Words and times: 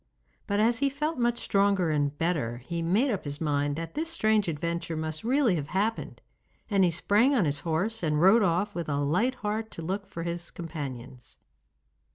But 0.47 0.59
as 0.59 0.79
he 0.79 0.89
felt 0.89 1.19
much 1.19 1.37
stronger 1.37 1.91
and 1.91 2.17
better 2.17 2.57
he 2.65 2.81
made 2.81 3.11
up 3.11 3.23
his 3.23 3.39
mind 3.39 3.75
that 3.75 3.93
this 3.93 4.09
strange 4.09 4.47
adventure 4.47 4.97
must 4.97 5.23
really 5.23 5.53
have 5.57 5.67
happened, 5.67 6.21
and 6.71 6.83
he 6.83 6.89
sprang 6.89 7.35
on 7.35 7.45
his 7.45 7.59
horse 7.59 8.01
and 8.01 8.19
rode 8.19 8.41
off 8.41 8.73
with 8.73 8.89
a 8.89 8.97
light 8.97 9.35
heart 9.45 9.69
to 9.73 9.83
look 9.83 10.07
for 10.07 10.23
his 10.23 10.49
companions. 10.49 11.37